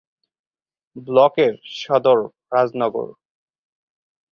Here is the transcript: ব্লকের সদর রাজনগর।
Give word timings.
ব্লকের 0.95 1.53
সদর 1.79 2.19
রাজনগর। 2.51 3.07